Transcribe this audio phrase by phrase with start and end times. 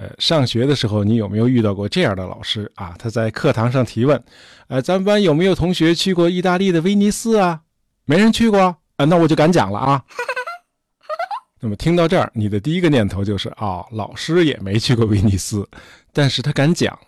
[0.00, 2.96] 呃，上学的时候你有没有遇到过这样的老师啊？
[2.98, 4.24] 他在课堂上提问
[4.68, 7.60] ：“呃，咱们班有没有同学去过意大利的威尼斯啊？
[8.06, 8.58] 没人去过
[8.96, 9.04] 啊？
[9.04, 10.02] 那我就敢讲了啊！”
[11.60, 15.68] 那么听到这儿，你的第一个念头就是啊，老师也没去过威尼斯，
[16.14, 16.98] 但是他敢讲。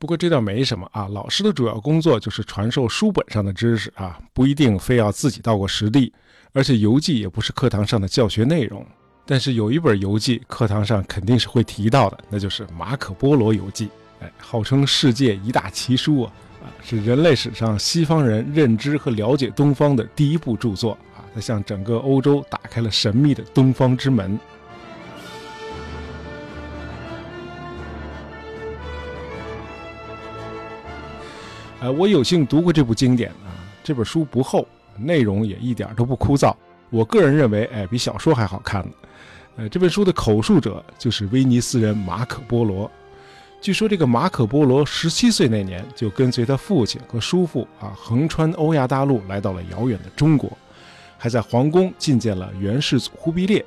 [0.00, 6.12] 不过这倒没什么啊，老师的主要工作就是传授书本上的知识啊，不一定非要自己到过实地，
[6.52, 8.84] 而且游记也不是课堂上的教学内容。
[9.24, 13.86] 但是有一本游记，课堂上肯定是会提到的，那就是《马可·波罗游记》。
[14.20, 24.38] 哎，号称世界一大奇书啊，啊，是人类史上西方人认知和了解东方的第一部著作啊，它向整个欧洲打开了神秘的东方之门。
[31.80, 34.66] 呃，我有幸读过这部经典啊，这本书不厚，
[34.96, 36.54] 内容也一点都不枯燥。
[36.90, 38.92] 我个人认为，哎，比小说还好看呢。
[39.56, 42.90] 呃，这本书的口述者就是威尼斯人马可·波罗。
[43.60, 50.50] 据说这个马可·波罗十七岁那年就跟随他父亲和叔父啊，横穿欧亚大陆来到了遥远的中国，
[51.18, 53.64] 还在皇宫觐见了元世祖忽必烈。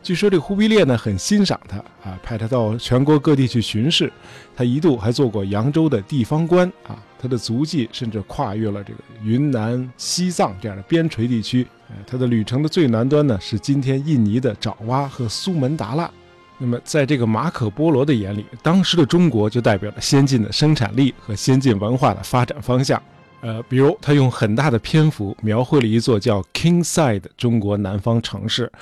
[0.00, 4.10] 据说这忽必烈呢很欣赏他啊，派他到全国各地去巡视。
[4.54, 11.66] 他一度还做过扬州的地方官啊，他的足迹甚至跨越了这个云南、西藏这样的边陲地区。
[12.06, 16.10] 它的旅程的最南端呢是今天印尼的爪哇和苏门答腊。
[16.58, 23.00] 那么在这个马可·波罗的眼里，当时的中国就代表了先进的生产力和先进文化的发展方向。
[23.42, 28.72] 呃，比如他用很大的篇幅描绘了一座叫 Kingside 的中国南方城市。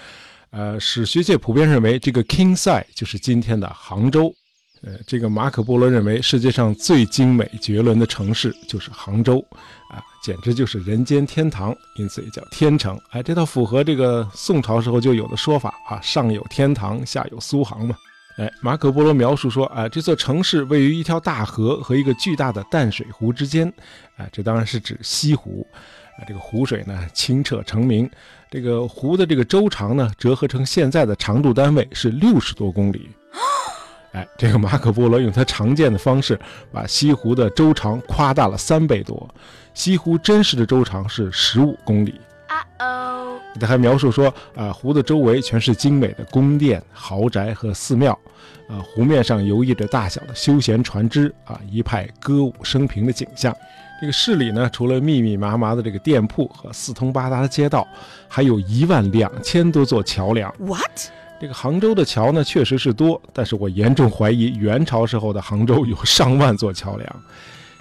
[0.51, 4.33] 呃，史学界普遍认为，这个 Kingside 就是今天的杭州。
[4.83, 9.45] 呃，这个马可·波罗认为，世界上最精美绝伦的城市就是杭州，
[9.91, 12.99] 啊，简直就是人间天堂，因此也叫天城。
[13.11, 17.95] 哎，这倒符合这个宋朝时候就有的说法啊，上有天堂，下有苏杭嘛。
[18.39, 23.71] 哎，马可·波罗描述说，啊，这座城市位于一条大河和一个巨大的淡水湖之间，
[24.17, 25.67] 啊，这当然是指西湖。
[26.17, 28.11] 啊，这个湖水呢清澈澄明，
[28.51, 33.11] 这个湖的这个周长呢折合成现在的长度单位是六十多公里。
[34.15, 36.39] 哎，这个马可波罗用他常见的方式
[36.73, 39.29] 把西湖的周长夸大了三倍多，
[39.75, 42.15] 西湖真实的周长是十五公里。
[42.47, 48.13] 啊哦，他还描述说，啊，湖的周围全是精美的宫殿、豪宅和寺庙，
[48.69, 53.53] 啊，湖面上游弋着大小的休闲船只，啊，一派歌舞升平的景象。
[54.01, 57.85] 这个市里呢，除了密密麻麻的这个店铺和四通八达的街道，
[58.29, 60.55] 还有一万两千多座桥梁。
[60.59, 61.09] What？
[61.41, 67.23] 这个杭州的桥呢，确实是多，但是我严重怀疑元朝时候的杭州有上万座桥梁。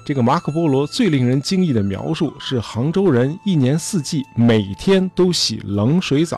[0.06, 6.38] 这个马可波罗最令人惊异的描述是，杭州人一年四季每天都洗冷水澡。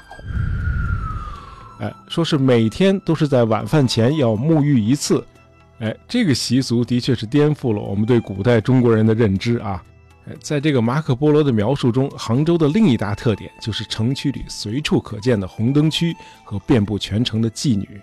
[1.80, 5.26] 哎，说是每天都是在晚饭前要沐浴一次。
[5.80, 9.84] 哎，这个习俗的确是颠覆了我们对古代中国人的认知啊！
[10.42, 18.02] 在这个马可波罗的描述中，杭州的另一大特点就是城区里随处可见的红灯区和遍布全城的妓女。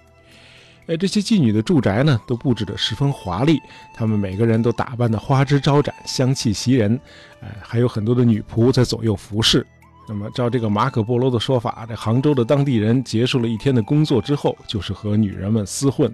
[0.86, 3.60] 哎，这些妓女的住宅呢，都布置得十分华丽，
[3.94, 6.98] 她们每个人都打扮得花枝招展，香气袭人。
[7.40, 9.66] 哎，还有很多的女仆在左右服侍。
[10.08, 16.12] 那么，照这个马可波罗的说法，这杭州的当地人结束了一天的工作之后，就是和女人们厮混。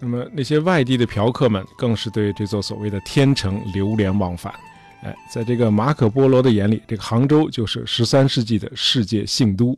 [0.00, 4.54] 那么那些外地的嫖客们更是对这座所谓的天城流连忘返。
[5.02, 9.76] 哎，在这个马可波罗的眼里，这个杭州就是十三世纪的世界性都。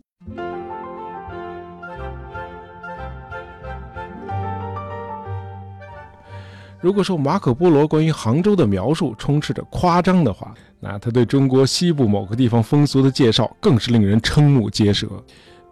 [6.81, 15.09] 如果说马可波罗关于杭州的描述充斥着夸张的话，那他对中国西部某个地方风俗的介绍更是令人瞠目结舌。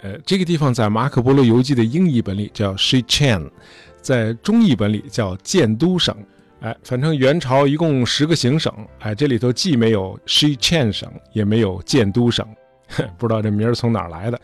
[0.00, 3.48] 呃，这个地方在马可波罗游记的英译本里叫 Shichan。
[4.02, 6.14] 在中译本里叫建都省，
[6.66, 12.44] 哎，反正元朝一共十个行省，哎，这里头既没有 Shichen 省，也没有建都省，
[13.16, 14.40] 不知道这名儿从哪儿来的。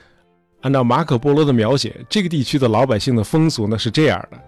[0.61, 4.39] 按照马可波罗的描写，这个地区的老百姓的风俗呢是这样的，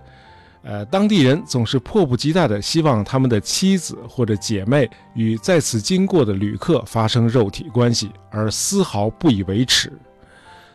[0.63, 9.93] 呃，当地人总是迫不及待地希望他们的妻子或者姐妹与在此经过的旅客发生肉体关系，而丝毫不以为耻。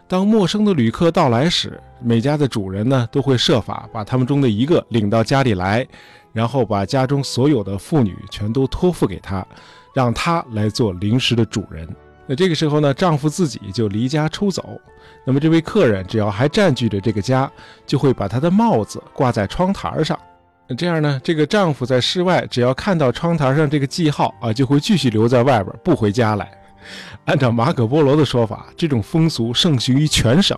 [0.09, 5.87] 当陌生的旅客到来时，每家的主人呢都会设法把他们中的一个领到家里来，
[6.33, 9.45] 然后把家中所有的妇女全都托付给他，
[9.93, 11.87] 让他来做临时的主人。
[12.25, 14.81] 那这个时候呢，丈夫自己就离家出走。
[15.23, 17.47] 那么这位客人只要还占据着这个家，
[17.85, 20.19] 就会把他的帽子挂在窗台上。
[20.75, 26.51] 这样呢，这个丈夫在室外只要看到窗台上这个记号啊，就会继续留在外边，不回家来。
[27.25, 30.57] 按照马可波罗的说法，这种风俗盛行于全省。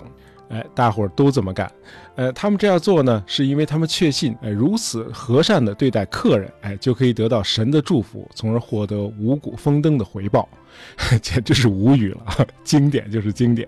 [0.50, 1.72] 哎，大伙儿都这么干。
[2.16, 10.48] 呃，他们这样做呢，是因为他们确信，哎，如此和善的对待客人，哎，就可以得到神的祝福，从而获得五谷丰登的回报。
[11.22, 13.66] 简直是无语了，经典就是经典。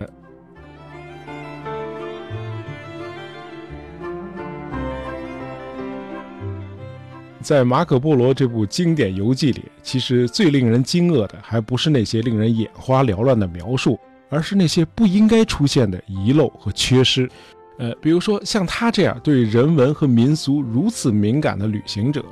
[7.43, 13.99] 在马可波罗这部经典游记里，其实最令人惊愕的，还不是那些令人眼花缭乱的描述，
[14.29, 17.29] 而是那些不应该出现的遗漏和缺失。
[17.77, 22.23] 呃，比如说像他这样对人文和民俗如此敏感的旅行者，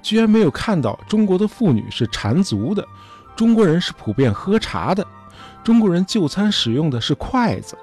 [0.00, 2.86] 居然没有看到中国的妇女是缠足的，
[3.36, 5.06] 中国人是普遍喝茶的，
[5.62, 7.76] 中国人就餐使用的是筷子，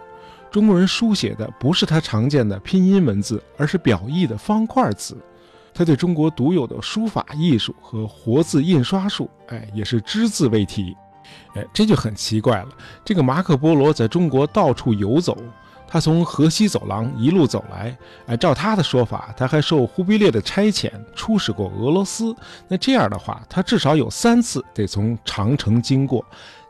[0.49, 5.15] 中国人书写的不是他常见的拼音文字，而是表意的方块字。
[5.73, 10.95] 他对中国独有的书法艺术和活字印刷术，哎，也是只字未提，
[11.55, 12.69] 哎，这就很奇怪了。
[13.05, 15.37] 这个马可波罗在中国到处游走，
[15.87, 17.97] 他从河西走廊一路走来，
[18.27, 22.35] 哎，照他的说法，他还受忽必烈的差遣出使过俄罗斯。
[22.67, 26.25] 那这样的话，他至少有三次得从长城经过，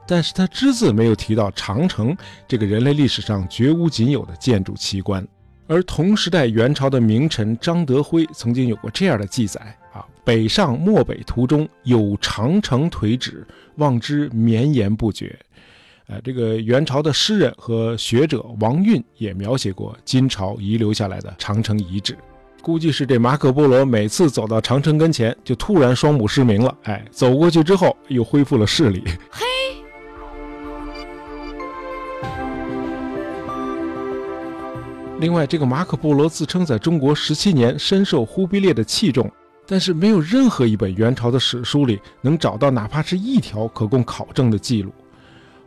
[0.07, 2.15] 但是他只字没有提到长城
[2.47, 5.27] 这个人类历史上绝无仅有的建筑奇观。
[5.71, 9.61] 而同时代元朝的名臣张德辉曾经有过这样的记载
[9.93, 13.47] 啊：北上漠北途中有长城颓止，
[13.77, 15.33] 望之绵延不绝。
[16.07, 22.17] 呃，这个元朝的诗人和学者王运也描写过金朝遗留下来的长城遗址。
[22.61, 26.77] 估计是这马可波罗每次走到长城跟前，就突然双目失明了。
[26.83, 29.01] 哎，走过去之后又恢复了视力。
[35.21, 39.31] 另外，这个马可波罗自称在中国十七年深受忽必烈的器重，
[39.67, 44.91] 但是没有任何一本元朝的史书里能找到哪怕是一条可供考证的记录。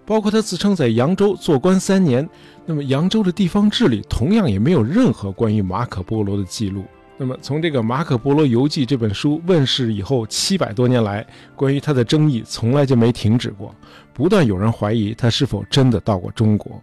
[0.04, 2.28] 包括他自称在扬州做官三年，
[2.66, 6.84] 那么扬州的地方志里同样也没有任何关于马可波罗的记录。
[7.16, 11.24] 那么从这个《马可波罗游记》这本书问世以后七百多年来，
[11.54, 13.72] 关于他的争议从来就没停止过，
[14.12, 16.82] 不断有人怀疑他是否真的到过中国。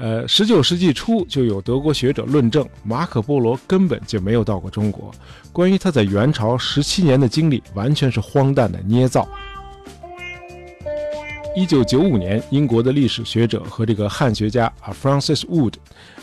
[0.00, 5.12] 呃，十九世纪初就有德国学者论证，马可·波罗根本就没有到过中国。
[5.52, 9.28] 关于他在元朝十七年的经历，完全是荒诞的捏造。
[11.54, 15.74] 一九九五年，英国的历史学者和这个汉学家啊，Francis Wood，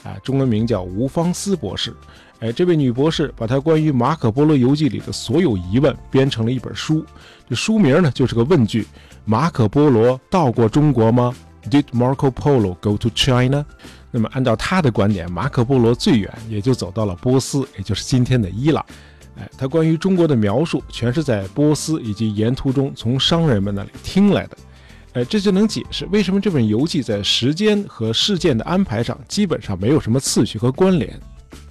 [0.04, 1.96] 啊，中文名叫吴芳思博士。
[2.40, 7.06] 哎，这位女博士把她关于马可·波罗游记里的所有疑问编成了一本书。
[7.48, 8.88] 这书名呢，就是个问句：
[9.24, 11.32] 马可·波罗到过中国吗
[11.70, 13.66] ？Did Marco Polo go to China？
[14.10, 18.86] 那么按照他的观点，马可·波罗最远也就走到了波斯，也就是今天的伊朗。
[19.38, 24.58] 哎，他关于中国的描述全是在波斯以及沿途中从商人们那里听来的。
[25.14, 31.20] 哎，这就能解释为什么这本游记在时间和事件的安排上基本上没有什么次序和关联。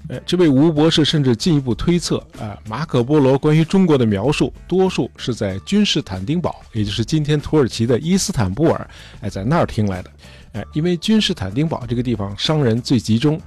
[0.09, 8.89] 哎，这位吴博士甚至进一步推测，啊，马可波罗关于中国的描述，多数是在君士坦丁堡，也就是今天土耳其的伊斯坦布尔，
[9.21, 10.11] 哎，在那儿听来的。
[10.53, 13.39] 哎，因为君士坦丁堡这个地方商人最集中，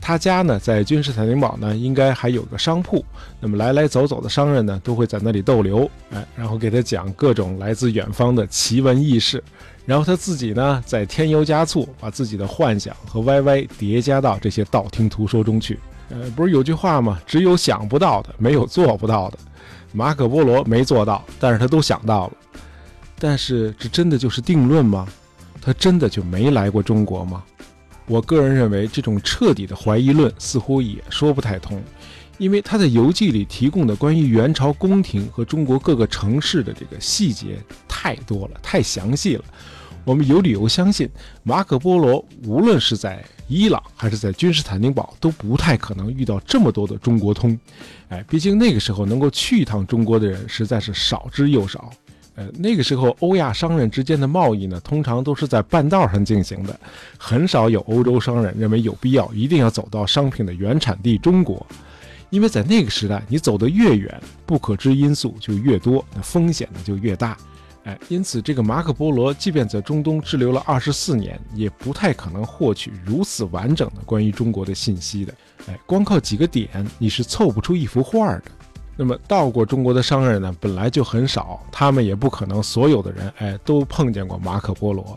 [0.00, 3.04] 他家呢在君士坦丁堡呢，应该还有个商铺，
[3.38, 9.44] 那么来来走走的商人呢，都会在那里逗留，哎，然后给他讲各种来自远方的奇闻异事，
[9.84, 15.78] 然后他自己呢，再添油加醋，把自己的幻想和歪歪叠加到这些道听途说中去。
[16.08, 17.20] 呃，不是有句话吗？
[17.26, 19.38] 只有想不到的，没有做不到的。
[19.92, 22.32] 马可波罗没做到，但是他都想到了。
[23.18, 25.06] 但是这真的就是定论吗？
[25.60, 27.42] 他真的就没来过中国吗？
[28.06, 31.82] 我个人认为，这种彻底的怀疑论似乎也说不太通，
[32.38, 37.58] 因为他在游记里提供的关于元朝宫廷和中国各个城市的这个细节
[37.88, 39.44] 太多了，太详细了。
[40.04, 41.10] 我们有理由相信，
[41.42, 47.58] 马可波罗无论是在伊朗还是在君士坦丁堡，都不太可能遇到这么多的中国通。
[48.08, 51.92] 哎，毕竟那个时候能够去一趟中国的人实在是少之又少。
[52.34, 56.78] 呃，那个时候欧亚商人之间的贸易呢，通常都是在半道上进行的，
[57.16, 61.66] 很少有欧洲商人认为有必要一定要走到商品的原产地中国，
[62.28, 67.38] 因为在那个时代，你走得越远，不可知因素就越多，那风险呢就越大。
[67.86, 75.32] 哎，因此，这个马可波罗即便在中东滞留了二十四年，也不太可能获取如此完整的关于中国的信息的。
[75.68, 78.42] 哎，光靠几个点，你是凑不出一幅画的。
[78.96, 85.16] 那么，到过中国的商人呢，本来就很少，他们也不可能所有的人，哎，都碰见过马可波罗，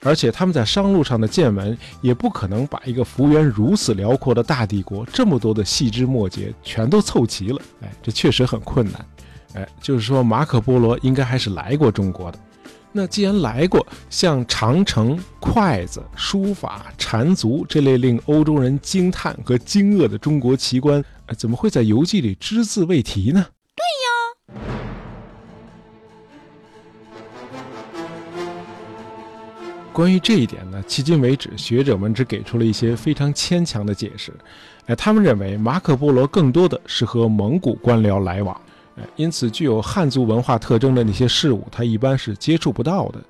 [0.00, 7.60] 而且他们在商路上的见闻，也不可能把一个幅员如此辽阔的大帝国这么多的细枝末节全都凑齐了。
[7.82, 9.06] 哎，这确实很困难。
[9.54, 12.38] 哎，就是说，马可波罗应该还是来过中国的。
[12.90, 21.04] 那既然来过，像长城、筷子、书法、缠足这类令欧洲人惊叹和惊愕的中国奇观，
[21.36, 23.46] 怎么会在游记里只字未提呢？
[23.76, 23.84] 对
[24.54, 24.62] 呀。
[29.92, 34.32] 关于这一点呢，迄今为止，学者们只给出了一些非常牵强的解释。
[34.86, 38.58] 哎，他们认为马可波罗更多的是和蒙古官僚来往。
[39.16, 43.20] 因此，具有汉族文化特征的那些事物，他一般是接触不到的。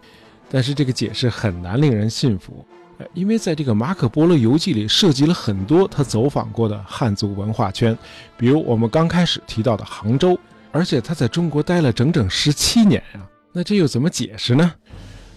[0.51, 2.65] 但是这个解释很难令人信服，
[3.13, 7.97] 因为在这个马可波罗游记里涉及了很多他走访过的汉族文化圈，
[8.37, 10.39] 比如我们刚开始提到的杭州，
[10.73, 13.21] 而且他在中国待了整整十七年啊，
[13.53, 14.73] 那这又怎么解释呢？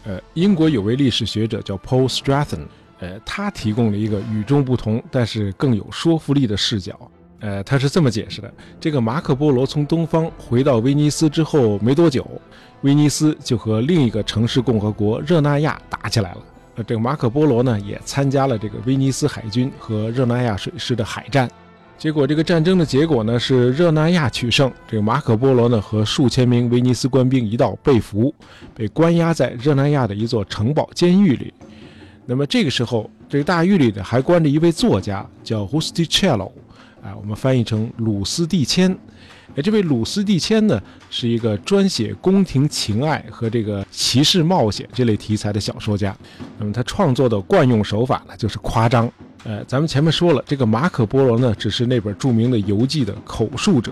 [0.06, 2.66] 呃，英国有位历史学者叫 Paul Stratton，
[3.00, 6.98] 呃，他提供了一个与众不同但是更有说服力的视角。
[7.42, 12.26] 呃，他是这么解释的：这个马可波罗从东方回到威尼斯之后没多久，
[12.82, 16.38] 威尼斯就和另一个城市共和国热那亚打起来了。
[16.76, 21.50] 呃，这个马可波罗呢也参加了这个威尼斯海军和热那亚水师的海战。
[21.98, 28.34] 结果这个战争的结果呢是热那亚取胜，这个马可波罗呢和数千名威尼斯官兵一道被俘，
[28.76, 31.52] 被关押在热那亚的一座城堡监狱里。
[32.26, 36.52] 那么这个时候，这个大狱里呢还关着一位作家，叫 Husticello。
[37.04, 38.96] 啊，我们翻译成鲁斯蒂谦。
[39.56, 46.16] 哎，这位鲁斯蒂谦呢，是一个专写宫廷情爱和这个骑士冒险这类题材的小说家。
[46.58, 49.12] 那么他创作的惯用手法呢，就是夸张。
[49.44, 53.92] 呃，咱们前面说了，这个马可波罗呢，只是那本著名的游记的口述者。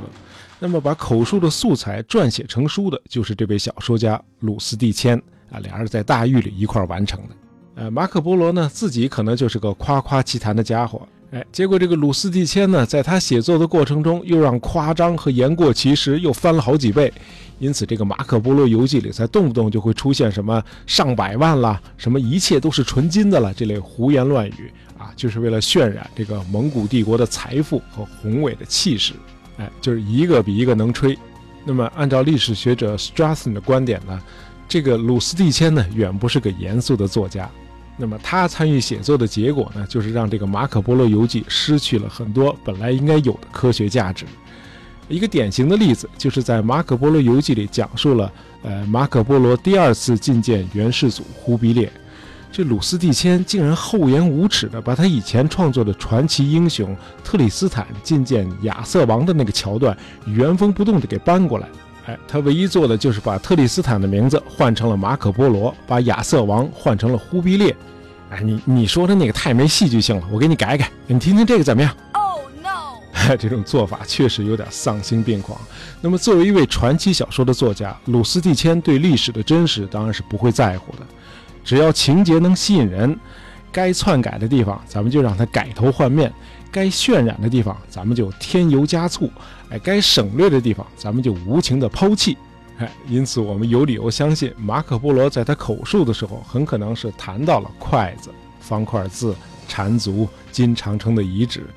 [0.60, 5.18] 那么把口述的素材撰写成书的，就是这位小说家鲁斯蒂谦
[5.52, 5.60] 啊。
[5.60, 7.36] 俩人在大狱里一块完成的。
[7.76, 11.06] 呃，马可波罗呢，自己可能就是个夸夸其谈的家伙。
[11.32, 17.14] 哎，结果这个鲁斯蒂谦呢，在他写作的过程中，又让夸张和言过其实又翻了好几倍，
[17.60, 29.14] 因此这个马可波罗游记里才动不动就会出现什么上百万啦，什么一切都是纯金的了这类胡言乱语啊，就是为了渲染这个蒙古帝国的财富和宏伟的气势。
[29.58, 31.16] 哎，就是一个比一个能吹。
[31.64, 34.20] 那么按照历史学者 Strassen 的观点呢，
[34.68, 37.48] 这个鲁斯蒂谦呢，远不是个严肃的作家。
[38.02, 44.26] 那么他参与写作的结果呢，就是让这个《马可波罗游记》失去了很多本来应该有的科学价值。
[45.10, 48.32] 一个典型的例子，就是在《马可波罗游记》里讲述了，
[48.64, 51.92] 呃，马可波罗第二次觐见元世祖忽必烈，
[52.52, 61.68] 这鲁斯蒂谦竟然厚颜无耻地把他以前创作的传奇英雄特里斯坦觐见亚瑟王的那个桥段原封不动地给搬过来。
[62.10, 67.76] 哎，他唯一做的就是把特里斯坦的名字换成了马可波罗，把亚瑟王换成了忽必烈。
[68.32, 72.98] 哎，你你说的那个太没戏剧性了，我给你改改，你听听这个怎么样？Oh no！
[73.38, 75.60] 这种做法确实有点丧心病狂。
[76.02, 81.06] 那么，作为一位传奇小说的作家，鲁斯蒂谦对历史的真实当然是不会在乎的，
[81.64, 83.16] 只要情节能吸引人，
[83.72, 86.34] 该篡改的地方咱们就让他改头换面，
[86.72, 89.30] 该渲染的地方咱们就添油加醋，
[89.70, 92.38] 哎，该省略的地方咱们就无情的抛弃。
[92.78, 98.30] 哎因此，我们有理由相信，马可波罗在他口述的时候，很可能是谈到了筷子、
[98.62, 99.36] 方块字、
[99.68, 101.68] 缠足、金长城的遗址，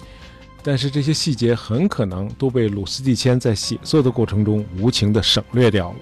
[0.63, 5.97] 但是这些细节很可能都被鲁斯蒂谦在写作的过程中无情地省略掉了。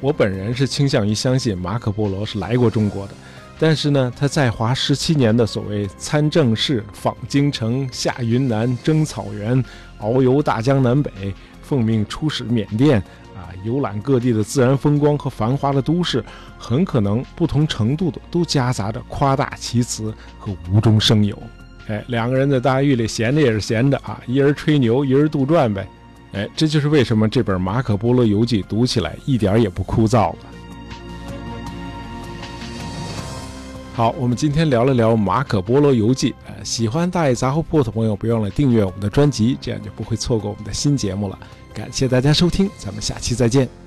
[0.00, 3.14] 我本人是倾向于相信马可波罗是来过中国的。
[3.58, 9.64] 但是呢，他在华十七年的所谓参政事、访京城、下云南、征草原、
[9.98, 11.10] 遨游大江南北、
[11.62, 12.98] 奉命出使缅甸
[13.34, 16.22] 啊，游览各地的自然风光和繁华的都市，
[16.58, 21.42] 很可能不同程度的都夹杂着夸大其词和无中生有。
[21.86, 25.88] 哎，两个人在大狱里闲着也是闲着啊，一人吹牛，一人杜撰呗。
[26.36, 30.38] 哎，这就是为什么这本《马可波罗游记》读起来一点也不枯燥了。
[33.94, 36.32] 好，我们今天聊了聊《马可波罗游记》。
[36.46, 41.38] 呃，喜欢大爷杂货铺的朋友，别忘了订阅我们的专辑，这样就不会错过我们的新节目了。
[41.72, 43.85] 感谢大家收听，咱们下期再见。